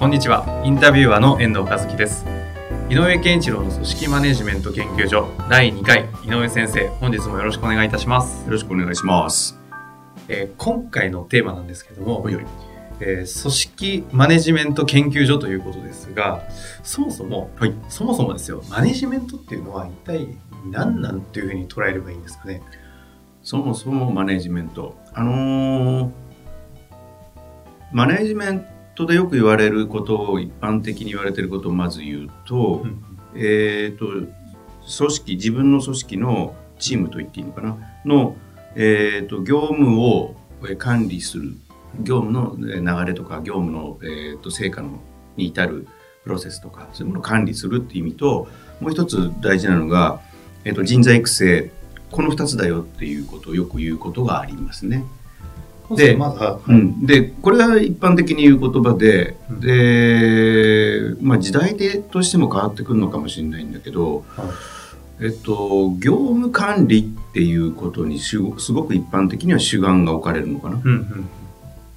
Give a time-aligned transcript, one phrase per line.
[0.00, 0.62] こんにちは。
[0.64, 2.24] インタビュアーの遠藤和樹です。
[2.88, 6.08] 井上健一郎の組織マネジメント研究所第2回。
[6.24, 8.44] 井上先生本日もよろしくお願いいたします。
[8.46, 9.58] よろしくお願いします。
[10.28, 16.42] えー今回のテーマなんですけども、えー組織マネジメント研究所ということですが
[16.82, 17.74] そもそも、はい。
[17.90, 18.62] そもそもですよ。
[18.70, 20.28] マネジメントっていうのは一体
[20.70, 22.62] 何なんていうふうに捉えればいいんですかね？
[23.42, 24.96] そもそもマネジメント。
[25.12, 26.10] あのー
[27.92, 28.66] マネジメン
[29.00, 32.86] トでよく言われることを一般的に言われていることをまず言うと、
[33.34, 34.28] えっ、と、組
[34.88, 38.36] 織、自分の組織のチームと言っていいのかな、の、
[38.76, 41.54] えっ、と、業務をえー管理する。
[42.00, 45.00] 業務のえー流れとか、業務の、えー、と成果の
[45.36, 45.86] に至る
[46.24, 48.48] プロセスとか、そういうものを管理するっていう意味と、
[48.80, 50.20] もう一つ大事なのが、
[50.64, 51.70] えっ、と、人材育成。
[52.10, 55.04] この二つだよっていうことをよく言うことがありますね。
[55.96, 59.60] でまずは、うん、でこれが一般的に言う言葉で、うん。
[59.60, 64.24] で、まあ、時代でとしても変わってくるのかもしれないんだけど、
[65.20, 68.52] えっと、業務管理っていうことにすご
[68.84, 70.76] く一般的には主眼が置かれるのかな。
[70.76, 71.28] うんうん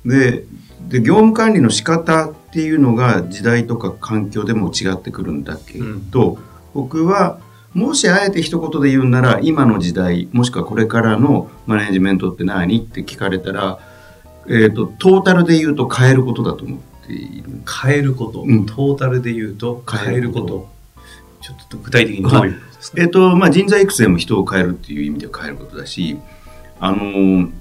[0.05, 0.44] で
[0.89, 6.38] で業務管理の仕方っていうのが時代とか環境でも違ってくるんだけど、
[6.73, 7.39] 僕は
[7.73, 13.79] もしあえて一言で言うなら今の時代もしくはこれからのマネジメントって何って聞かれたら、
[14.47, 17.49] えー、とトータルで言うと変えることだと思っている。
[17.83, 18.66] 変えること、うん。
[18.66, 20.69] トータルで言うと変えること。
[21.41, 26.17] ちょっと具体的にどういうことですか、えっ、とまあ人材育成も人を変えるっていう意味では変えることだし
[26.79, 27.51] あのー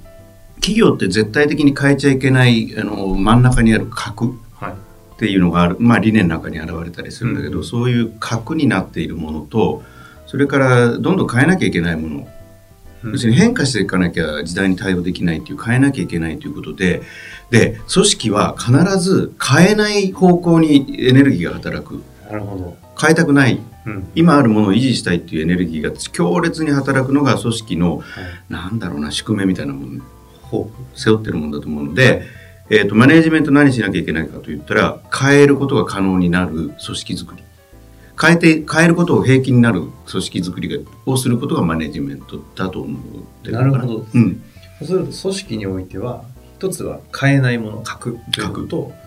[0.62, 4.72] 企業って絶対的に変えちゃいけないあの真ん中にある核はい。
[4.72, 7.64] っていうのがある、まあ、理念の中に現れたりするんだけど、うん。
[7.64, 9.82] そういう核になっているものと
[10.32, 12.28] それからどんどん変えなきゃいけないもの、
[13.04, 17.03] 要するに変化していかなきゃ時代に対応できないっていう変えなきゃいけないということで
[17.50, 22.03] で組織は必ず変えない方向にエネルギーが働く。
[22.31, 23.60] なるほど、変えたくない。
[23.84, 24.09] うん。
[24.15, 28.03] 今あるものを維持したいっていうエネルギーが強烈に働くのが組織の
[28.49, 30.03] なんだろうな宿命みたいなもの。
[30.41, 32.22] ほ背負ってるものだと思うので、
[32.70, 37.43] えー、とマネジメント何しなきゃいけないかといったら変えることが可能になる組織づくり
[38.22, 44.42] 変えて変えることを平気になる組織づくりがをすることがマネジメントだと思ってなるほどうん、
[44.80, 46.24] うそうすると組織においては
[46.58, 48.66] 一つは変えないもの核ということ。
[48.68, 49.02] と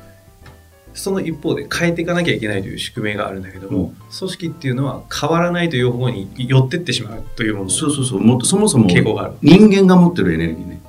[0.95, 3.95] その一方で変えていかなきゃいけないという宿命があるんだけども、うん。
[4.17, 8.21] 組織っていうのは変わらないという方向に寄ってってしまうというものそうそうそう。
[8.21, 9.33] もそもそも傾向がある。
[9.41, 10.81] 人間が持ってるエネルギーね。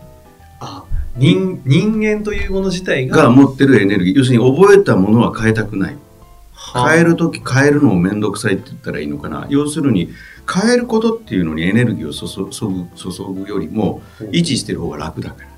[0.60, 0.84] あ
[1.16, 4.16] 人人間というもの自体がが持ってるエネルギー。
[4.16, 5.94] 要するに覚えたものは変えたくない。
[5.94, 5.98] は
[6.76, 9.46] 変える時変えるのも面倒くさいって言ったらいいのかな。
[9.48, 10.10] 要するに
[10.52, 15.48] 変えることっていうのにエネルギーを注ぐ注ぐよりも維持してる方が楽だから。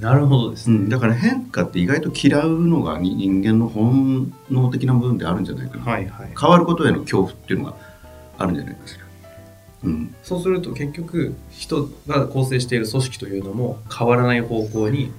[0.00, 6.32] なるほどですね、うん、だから変化って意外と嫌うのがに人間の本能的な部分であるんじゃないかな、はいはい。
[6.38, 7.76] 変わることへの恐怖っていうのが
[8.38, 9.04] あるんじゃないかしら、
[9.84, 15.12] うん、そうすると結局人が構成している組織というのも変わらない方向に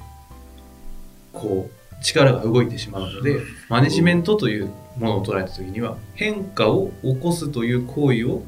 [1.32, 8.44] こう力が動いてしまうのでマネジメントというものを捉えた時には変化を起こすという行為を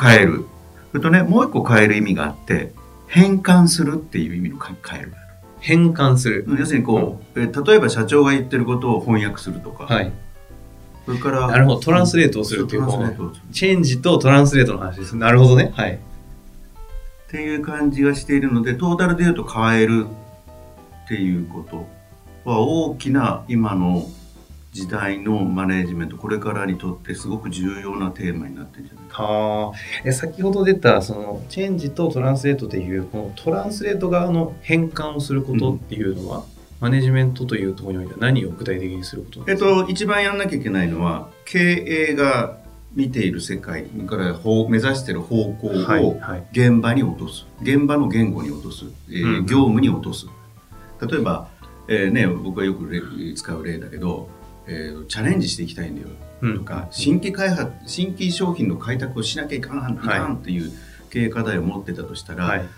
[0.00, 0.46] 変える。
[0.90, 2.72] それとねもう一個変える意味があって
[3.06, 5.12] 変換するっていう意味の変変える。
[5.60, 10.12] 変換する、る要するにこう、え例えば社長が言ってることを翻訳するとか、はい。
[11.06, 11.80] それからなるほど。
[11.80, 12.98] トランスレートをするという方。
[12.98, 15.16] のそうチェンジとトランスレートの話です。
[15.16, 15.72] なるほどね。
[15.74, 15.94] はい。
[15.94, 15.98] っ
[17.30, 20.06] ていう感じがしているのでトータルで言うと変える
[21.04, 21.86] っていうこと
[22.44, 24.06] は大きな今の
[24.72, 29.22] 時代のマネジメントこれからにとってすごく重要なテーマになってるんじゃないか。
[29.22, 29.72] はあ。
[30.04, 36.44] え先ほど出たそのチェンジとトランスレートでいうこのトランスレート側の変換をすることっていうのは、
[36.80, 42.58] マネジメントというところにおいては何を具体的にすることえっですか、と一番やんなきゃいけないのは経営が
[42.94, 46.46] 見ている世界から方目指している方向はいをはい。
[46.52, 47.46] 現場に落とす。
[47.62, 49.46] 現場の言語に落とす、えーうん。
[49.46, 50.26] 業務に落とす。
[51.00, 51.48] 例えば、
[51.88, 54.28] えーね、僕はよく例使う例だけど、
[54.66, 56.08] えーチャレンジしていきたいんだよ。
[56.42, 56.58] うん。
[56.58, 59.96] とか新規開発新規商品の開拓をしなきゃいかんい。
[59.96, 60.72] かんっていう
[61.10, 62.68] 経営課題を持ってたとしたら、はい。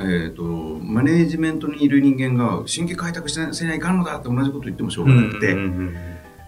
[0.00, 5.96] えーと、マネージメントにいる人間が新規開拓しせないかんのだって同じこと言ってもしょうがなくて、うんうんうん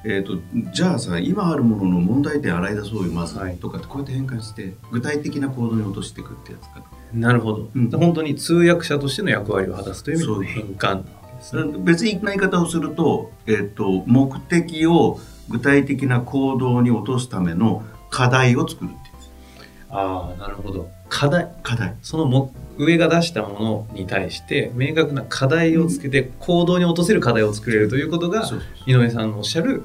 [0.08, 0.40] えーと、
[0.72, 11.04] じゃあさ今あるものの問題点洗い出そうよまず、はい、とかってこうやって変換して具体的な行動に落としていくってやつかなるほど、うん、本当に通訳者としての役割を果たすという意味での変換
[11.78, 19.06] 別に言い方をすると,、えーと、目的を具体的な行動に落とすための課題を作るって
[19.90, 20.90] ああなるほど。
[21.08, 21.48] 課題。
[21.62, 21.94] 課題。
[22.02, 28.48] そのも上が出したものに対して明確な課題をつけて行動に落とせる課題を作れるということが、
[28.86, 29.84] 井上さんのおっしゃる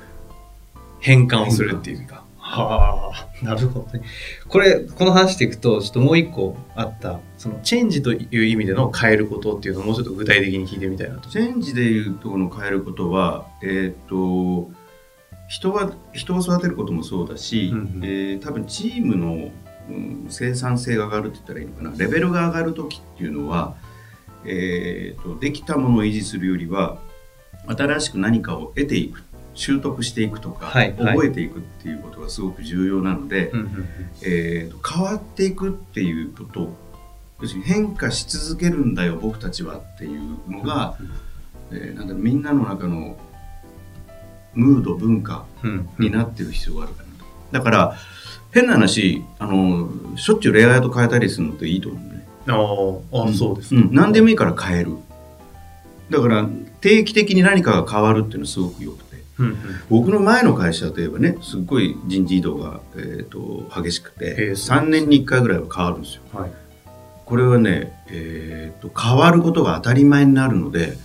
[1.00, 2.24] 変換をするっていうか。
[2.52, 4.04] はあ、なるほどね。
[4.50, 11.30] これ、この話していくと、ちょっともう一個あった、そのチェンジという意味での変えることっていうのをもうちょっと具体的に聞いてみたいなと。
[11.30, 14.70] チェンジでいうとこの変えることは、えっ、ー、と、
[15.48, 19.50] 人は、人を育てることもそうだし、うんうん、えー、多分チームの、
[19.90, 23.76] うん、生産性が上がるって言ったらいいのかな、レベルが上がる時っていうのは、
[24.44, 26.98] えーと、とできたものを維持するよりは
[27.68, 33.52] 新しく何かを得ていく習得していくとか、はい覚えていくっていうことがすごく重要なので、
[34.24, 36.74] えーと、変わっていくっていうこと
[37.42, 40.96] 要するに変化し続けるんだよ僕たちはっていうのが、
[41.72, 43.18] うん、えー、なんだろうみんなの中の
[44.54, 45.46] ムード文化
[45.98, 47.26] になってる必要があるかなと。
[47.52, 47.98] だから
[48.52, 52.26] 変な話あのしょっちゅうレイアウト変えたりするのっていいと思うね。
[52.48, 54.98] ああ、そうです、ね、うん、何でもいいから変える。
[56.10, 56.48] だから
[56.82, 59.04] 定期的に何かが変わるっていうのはすごくよく
[59.42, 59.58] うんうん、
[59.90, 66.22] 僕の前の会社といえばねすっごい人事異動が、えーと、激しくて3年に1回ぐらいは変わるんですよ。
[66.34, 66.52] はい、
[67.26, 70.98] これはね、えーと、変わることが当たり前になるので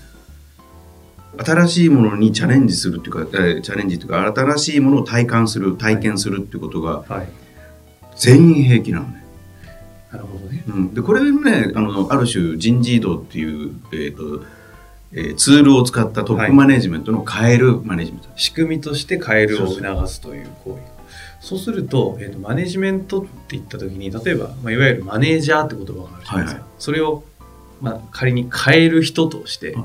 [1.38, 7.04] 新しいものにチャレンジするっていうか、えー、チャレンジというか新しいものを体感する体験するっていうことが、
[8.16, 9.24] 全員平気なのね。
[10.12, 14.44] なるほどね、うん、でこれねあのある種人事異動っていう、えーと
[15.12, 20.96] えツールを使ったトップマネジメントの変えるマネジメント、はい、仕組みとして変えるを促すという行為。
[21.40, 27.24] そうすると,、えーと、マネジメントって言った時に例えば、まあ、いわゆるマネージャーって言葉があるじゃないですか、はいはい、それを、
[27.80, 29.76] まあ、仮に変える人として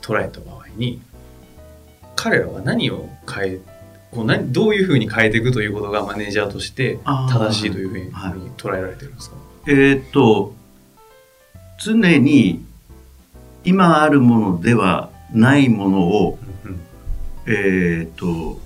[0.00, 1.02] 捉えた場合に、
[2.16, 3.58] 彼らは何を変え
[4.12, 8.12] こう何どういうふうに変えていくということがマネージャーとして正しいというふうに
[8.56, 9.36] 捉えられてるんですか、
[9.66, 10.54] えー、っと
[11.82, 12.64] 常に
[13.64, 16.38] 今あるものではないものを、
[17.46, 18.60] えっ、と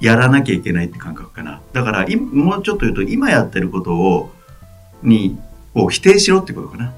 [0.00, 1.60] やらなきゃいけないって感覚かな。
[1.72, 4.30] だからもうちょっと言うと今やってることを
[5.02, 5.38] に
[5.74, 6.92] を否定しろってことかな。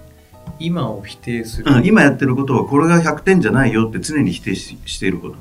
[0.58, 5.36] 今を否定する、うん、今やってることはこれが100点じゃないよって常に否定ししていること。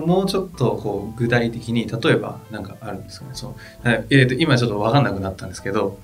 [0.00, 3.30] もうちょっとこう具体的に例えば何かあるんですかね。
[3.34, 3.54] そう、
[3.84, 5.98] えー、と今ちょっと分かんなくなったんですけど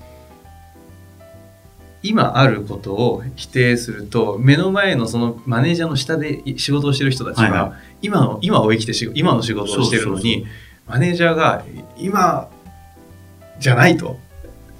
[2.03, 7.69] 今あることを否定すると目の前のそのマネージャーの下で仕事をしてる人たちが、は
[8.01, 10.45] い、今の今を生きてし今の仕事をしてるのに
[10.85, 11.63] マネージャーが
[11.97, 12.49] 今
[13.59, 14.19] じゃないと。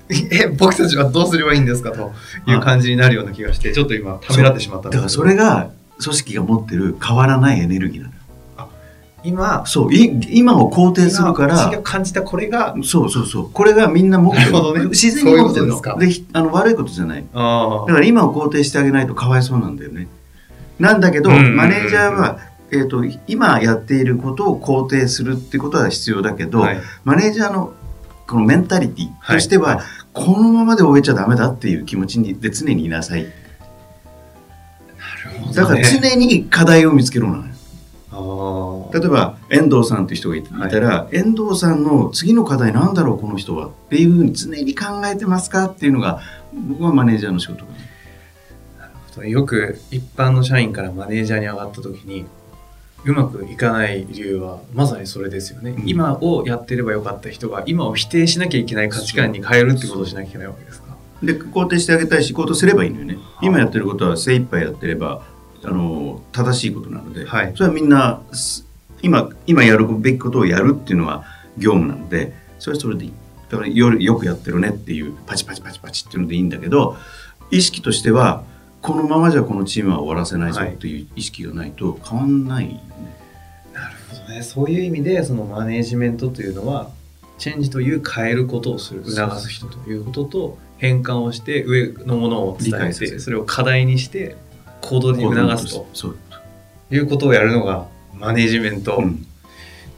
[0.31, 2.11] え僕たちはどうすればいいんですかと
[2.45, 5.71] いう感じになるような気がしてちょっと今ためらってしまっただからそれが
[6.03, 8.13] 組織が持ってる変わらないエネルギーなの
[9.23, 15.81] 今そうい今を肯定するから私が感じたこれがそうそうそうこれがみんな持ってる、ね、自然に持ってるの。
[15.97, 17.25] であの悪いことじゃない。
[17.33, 20.07] だから今を肯定してあげないとかわいそうなんだよね。
[20.79, 22.39] なんだけど、マネージャーは、
[22.71, 27.73] えーと、今やっていることを肯定するってことは必要だけど、はい、マネージャーの
[28.27, 33.23] このメンタリティとしては、はい、このままで終えちゃダメだっていう気持ちにで常にいなさい。
[33.23, 33.33] ね、
[35.53, 37.52] だから常に課題を見つけろなのよ。
[38.93, 46.21] 例えば遠藤さんという人がいたら、はい、遠藤さんの次の課題なんだろうこの人はっていうふうに常に考えてますかっていうのが
[46.53, 47.65] 僕はマネージャーの仕事
[49.25, 52.25] よく一般の社員からマネージャーに上がった時に
[53.05, 60.95] うまくいかない理由はまさにそれですよね、うん、今をやってればよかった人が今を否定しなきゃいけない価値観に変えるってことをしなきゃいけないわけですか？
[61.21, 65.25] で肯定してあげたい仕事すればいいのよね、今やってることは精一杯やってれば
[65.63, 68.21] あの正しいことなので、はい、それはみんな
[69.03, 71.25] 今今やるべきことをやるっていうのは
[71.57, 73.13] 業務なのでそれはそれでいい。
[73.49, 76.97] だからよよくやってるねっていうパチパチパチパチっていうのでいいんだけど
[77.51, 78.43] 意識としては
[78.81, 82.81] このままじゃこのチームは終わらせないぞっていう意識がないと変わんないよね、
[83.73, 84.41] なるほどね。
[84.41, 86.89] そういう意味でそのマネージメントというのは
[87.37, 89.05] チェンジという変えることをする。
[89.05, 94.35] 促す人ということと変換をして上のものを伝えてそれを課題にして
[94.81, 96.15] 行動に促すと。
[96.91, 99.25] いうことをやるのがマネジメント、うん、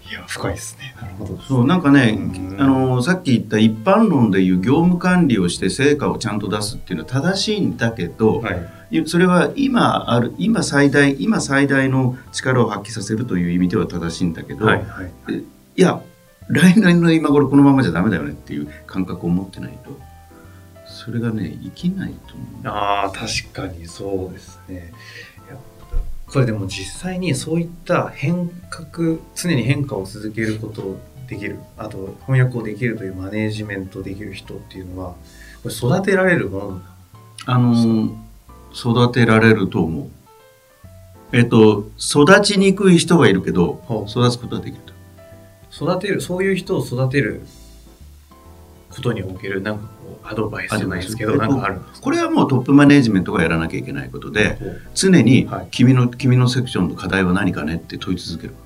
[0.10, 0.96] いや深いですね。
[1.00, 1.38] なるほど。
[1.40, 2.62] そうなんかね、うん。
[2.62, 9.08] あのさっき言った一般論でいう業務管理をして成果をちゃんと出すっていうのは正しいんだけど、はい。
[9.08, 15.44] それは今ある今最大今最大の力を発揮させるという意味では正しいんだけど、はいはいい。
[15.76, 16.02] や
[16.48, 20.00] 来年の今頃このままじゃダメだよねっていう感覚を持ってないと
[20.88, 22.68] それがね生きないと思う。
[22.68, 24.94] ああ確かにそうですね
[26.32, 35.16] これでも実際にそういった変革常に変化を続けることをできるあと翻訳をできるというマネージメントできる人っていうのは
[35.64, 36.82] これ育てられるもの
[37.46, 38.16] あの
[38.74, 40.10] 育てられると思う。
[41.32, 44.94] えっと育ちにくい人はいるけど育つことはできると。
[45.86, 47.42] 育てるそういう人を育てる
[48.96, 54.58] ことにおけるなんかこうアドバイスじゃないですけどアドバイスなんかこれはもうトップマネジメントがやらなきゃいけないことで
[54.94, 58.60] 常にはい君の,、君のセクションの課題は何かねって問い続けるこ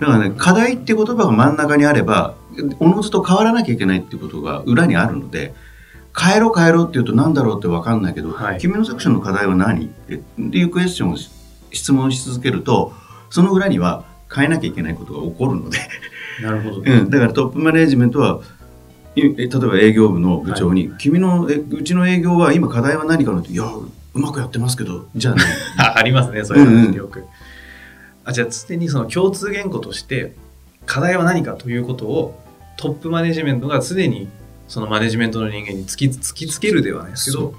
[0.00, 2.36] だからね課題って言葉が真ん中にあれば
[2.78, 5.54] おのずと変わらなきゃいけないっていうことが裏にあるので
[6.16, 8.58] 変えろ変えろって言うと何だろうって分かんないけど、はい。
[8.58, 11.30] 君のセクションの課題は何っていうクエスチョンをし
[11.72, 12.92] 質問し続けると
[13.30, 15.78] その裏には変えなきゃいけないことが起こるので
[16.42, 18.40] なるほど、うん、だからトップマネジメントは
[19.14, 25.42] 例えば営業部の部長に、君のえうちの営業は今課題は何かなっていやうまくやってますけどじゃあね。
[25.76, 27.24] あ ありますねそういう話ってよく、
[28.24, 30.34] あじゃあ常にその共通言語として
[30.86, 32.40] 課題は何かということを
[32.76, 34.28] トップマネジメントが常に
[34.68, 37.12] そのマネジメントの人間に突き突きつけるではない。
[37.12, 37.54] ですけそど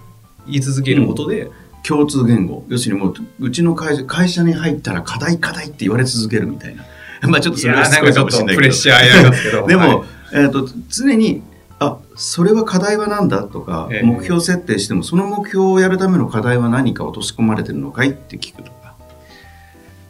[0.47, 1.51] 言い続けることで、
[1.83, 2.65] 共通言語。
[2.69, 6.85] 要するにもううちの会社会社に入ったら課題課題って言われ続けるみたいな
[7.27, 9.67] まあちょっとそれはなんかちょっとプレッシャャーやりますけど。
[9.67, 10.07] でも、はい。
[10.33, 11.41] えー、と常に
[11.79, 14.05] あそれは課題は何だとか、ええ。
[14.05, 18.95] 目標設定してもその目標をやるための課題は何か落とし込まれてるのかいって聞くとか、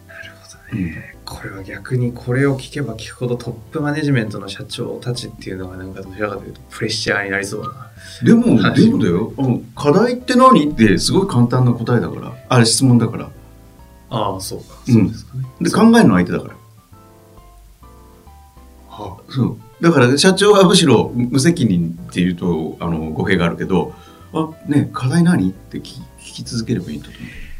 [0.08, 7.92] なるほどね、これは逆にこれを聞けば聞くほどトップマネジメントの社長たちっていうのはなんかどちらかというとプレッシャーになりそうな。
[8.24, 9.34] でも、話でもだよ。
[9.38, 12.34] あの課題って何ってすごい簡単な答えだから。
[12.50, 13.30] あれ質問だから。
[14.10, 14.66] ああそうか。
[14.88, 14.94] うん。
[14.94, 16.54] そうですかね、で考えるの相手だから。
[16.54, 16.59] は
[19.30, 19.58] そう。
[19.82, 23.94] だから社長はむしろ無責任っていうとあの語弊があるけど
[24.34, 25.50] あね課題何？
[25.50, 27.18] って聞き聞き続ければいいと思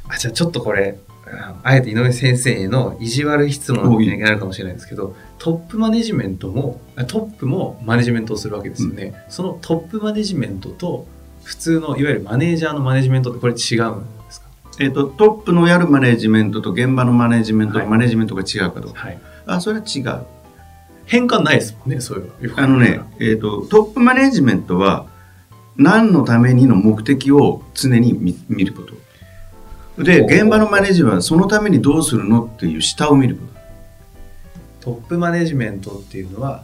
[0.10, 1.00] あじゃあちょっとこれ
[1.32, 11.08] ああえて井上先生への意地悪い質問になるかもしれないですけどトップマネジメントもあトップもマネジメントをするわけですよね、そのトップマネジメントと
[11.44, 14.48] 普通のいわゆるマネージャーのマネジメントってこれ違うんですか？
[14.80, 17.88] う、えっとトップのやるマネジメントと現場のマネジメント、はい。
[17.88, 19.00] マネジメントが違うかどうか。
[19.00, 19.20] はい。
[19.46, 20.26] あそれは違う
[21.10, 25.08] 変換ないですもんねそういうあのね、えっとトップマネジメントは
[25.76, 28.94] 何のためにの目的を常に見見ること。
[30.04, 33.46] で現場のマネージはそのためにどうするのっていう下を見るこ
[34.82, 34.92] と。
[34.94, 36.64] トップマネジメントっていうのは？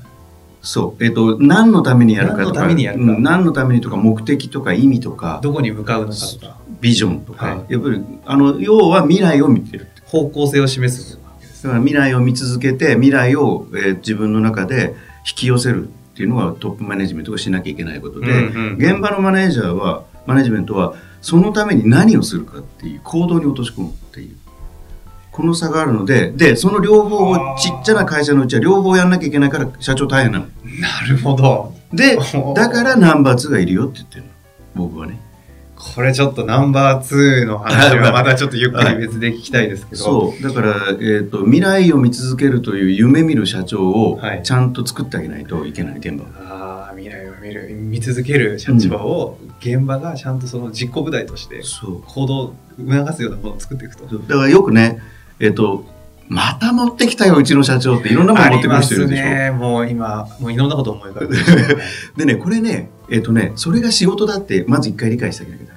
[0.62, 3.04] そう、えっ、と、何のためにやるかとか、何のためにやるか。
[3.06, 6.58] うん何のためにとか、目的とか意味とか、どこに向かうのかとか。
[6.82, 7.74] ビジョンとか、はい。
[7.74, 9.88] やっぱり、あの、要は未来を見てる。
[10.06, 11.20] 方向性を示す
[11.66, 14.96] だから未来を見続けて、未来を、えー自分の中で
[15.28, 24.36] 引き寄せるっていうのがトップマネジメントがしなきゃいけないことで、うんうん現場のマネージャーは、マネジメントは、そのために何をするかっていう行動に落とし込むっていう。
[25.32, 30.46] この差があるので、で、その両方をちっちゃな会社のうちは両方やんなきゃいけないから社長大変なの。
[30.80, 32.18] なるほどで
[32.56, 34.30] だからナンバー2がいるよって言ってるの。
[34.76, 35.20] 僕はね。
[35.94, 40.44] これちょっとナンバー2の話はまたちょっとゆっくり別で聞きたいですけど、そう。
[40.44, 46.30] だから、えっ、と、未来を見続けるという夢見る社長をはいちゃんと作ってあげないといけない、現場は。
[46.88, 51.62] ああ未来を見る見続ける社長を現場がちゃんとその実行部隊として。
[52.08, 54.06] 行動を促すようなものを作っていくと。
[54.06, 55.00] だからよくね、
[55.40, 55.86] えっ、と、
[56.28, 59.26] また持ってきたよ、うちの社長っていろんなもの持ってくる人いるでしょ。
[59.26, 59.52] ありますね。
[59.52, 61.34] もう今、もういろんなこと思い浮かべて
[62.18, 65.75] でね、これね、えっ、とね、それが仕事だって、まず一回理解してあげなきゃ。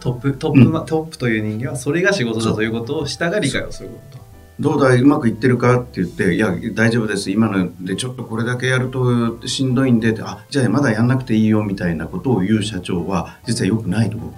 [0.00, 4.18] トップ、トップま、トップという人間はそれが仕事だということを下が理解をすること。
[4.58, 7.30] どうだいうまくいってるかって言って、いや、大丈夫です。
[7.30, 14.32] 今のでちょっとこれだけやるとしんどいんであ、じゃあまだやんなくていいよみたいなことを言う社長は、実は良くないと思う。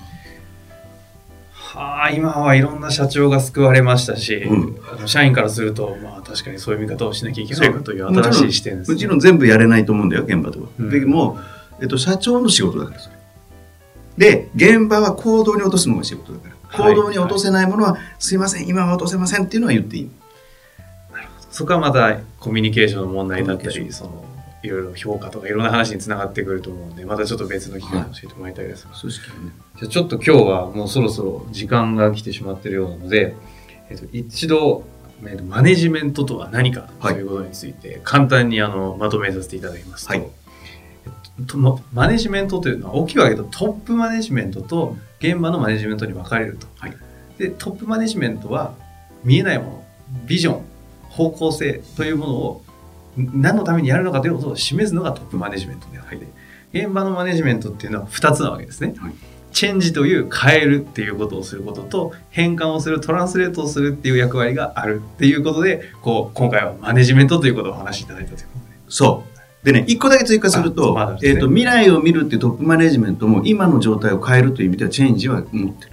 [1.52, 10.66] はあ、今はいろんな社長が救われましたし、うん社員からすると、まあ確かにそういう見方をしなきゃいけないかという新しい視点です、もちろん全部やれないと思うんだよ、現場では。
[10.78, 11.40] うんでも、
[11.80, 13.21] えっと、社長の仕事だから、それ。
[14.16, 16.50] で、現場は行動に落とすのが仕事だから。
[16.50, 20.10] はい行動に落とせないものは、すいません、今は落とせませんっていうのは言っていい。
[21.50, 24.24] そこはまたコミュニケーションの問題だったり、その
[24.62, 28.86] いろいろ評価とかいろんな話につながってくると思うんで、またちょっと別の機会に教えてもらいたいです。
[28.86, 29.52] 組織はね。
[29.80, 33.34] じゃあちょっと今日はもうそろそろ時間が来てしまってるようなので、
[33.90, 34.84] えっと、一度
[35.24, 40.26] えーマネジメントとは何かとはいいうことについて簡単にあのまとめさせていただきますと、はい
[41.92, 46.96] マネジメントというのは大きく分けるとトップマネジメントと現場のマネジメントに分かれると、はい。
[47.38, 48.74] でトップマネジメントは
[49.24, 49.84] 見えないもの
[50.26, 50.62] ビジョン
[51.08, 52.64] 方向性というものを
[53.18, 56.26] ん何のためにやるのかということを示すのがトップマネジメントであって、
[56.72, 59.14] 現場のマネジメントっていうのは2つなわけですね、はい。
[59.52, 68.72] チェンジという変えるっていうことをすることと変換をするトランスレートをするっていう役割があるっていうことでこう今回はマネジメントということをお話しいただいたということで。
[68.88, 69.31] そう。
[69.62, 71.18] でね、一個だけ追加するあと、まね。
[71.22, 75.92] えっ、と、未来を見るっていうトップマネジメントも今の状態を変えるという意味ではチェンジは持ってる。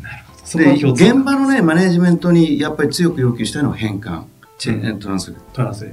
[0.00, 0.94] なるほど。
[0.94, 4.24] で、現場のね、マネジメントにやっぱり強く要求したいのは変換、
[4.58, 4.98] チェン、うん。
[4.98, 5.32] トランス。
[5.32, 5.40] ト。
[5.52, 5.86] トランス。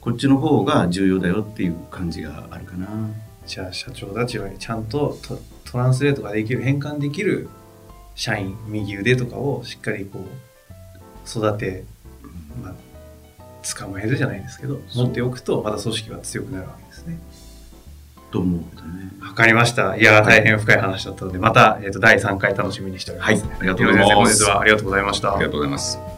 [0.00, 2.88] こっちの方が重要だよっていう感じがあるかな。
[3.46, 7.48] じゃあ社長たちはちゃんとトトランスレートができる変換できる
[8.14, 11.84] 社員右腕とかをしっかりこう育て、
[12.62, 12.74] まあ、
[13.74, 17.18] 捕まえるじゃないですけど持っておくとまた組織は強くなるわけですね。
[18.30, 19.10] と思うけどね。
[19.20, 19.96] わかりました。
[19.96, 23.32] いや、大変深い話だったので、また、えっ、と、第3回楽しみにしております。
[23.32, 25.32] はいありがとうございます本日はありがとうございました。
[25.38, 26.15] とうございます。